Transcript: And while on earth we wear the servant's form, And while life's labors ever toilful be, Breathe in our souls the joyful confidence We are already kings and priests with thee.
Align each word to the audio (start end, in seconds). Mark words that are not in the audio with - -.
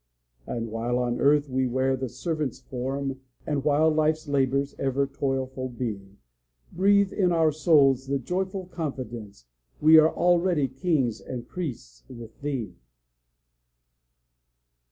And 0.47 0.71
while 0.71 0.97
on 0.97 1.19
earth 1.21 1.47
we 1.47 1.67
wear 1.67 1.95
the 1.95 2.09
servant's 2.09 2.59
form, 2.59 3.21
And 3.45 3.63
while 3.63 3.87
life's 3.91 4.27
labors 4.27 4.73
ever 4.79 5.05
toilful 5.05 5.69
be, 5.69 6.17
Breathe 6.71 7.13
in 7.13 7.31
our 7.31 7.51
souls 7.51 8.07
the 8.07 8.17
joyful 8.17 8.65
confidence 8.65 9.45
We 9.79 9.99
are 9.99 10.09
already 10.09 10.67
kings 10.67 11.21
and 11.21 11.47
priests 11.47 12.03
with 12.09 12.41
thee. 12.41 12.73